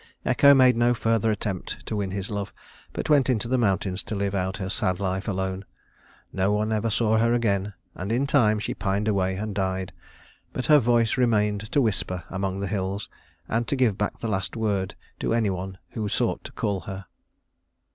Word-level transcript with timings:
Echo 0.25 0.55
made 0.55 0.75
no 0.75 0.95
further 0.95 1.29
attempt 1.29 1.85
to 1.85 1.95
win 1.95 2.09
his 2.09 2.31
love, 2.31 2.51
but 2.91 3.07
went 3.07 3.29
into 3.29 3.47
the 3.47 3.55
mountains 3.59 4.01
to 4.01 4.15
live 4.15 4.33
out 4.33 4.57
her 4.57 4.67
sad 4.67 4.99
life 4.99 5.27
alone. 5.27 5.63
No 6.33 6.51
one 6.51 6.71
ever 6.71 6.89
saw 6.89 7.19
her 7.19 7.35
again, 7.35 7.75
and 7.93 8.11
in 8.11 8.25
time 8.25 8.57
she 8.57 8.73
pined 8.73 9.07
away 9.07 9.35
and 9.35 9.53
died; 9.53 9.93
but 10.53 10.65
her 10.65 10.79
voice 10.79 11.17
remained 11.19 11.71
to 11.71 11.81
whisper 11.81 12.23
among 12.31 12.59
the 12.59 12.67
hills, 12.67 13.09
and 13.47 13.67
to 13.67 13.75
give 13.75 13.95
back 13.95 14.17
the 14.17 14.27
last 14.27 14.55
word 14.57 14.95
to 15.19 15.35
any 15.35 15.51
one 15.51 15.77
who 15.91 16.09
sought 16.09 16.43
to 16.45 16.51
call 16.51 16.79
her. 16.79 17.05